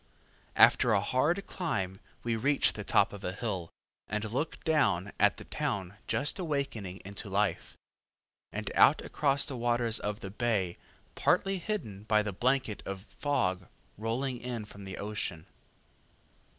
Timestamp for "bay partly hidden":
10.31-12.05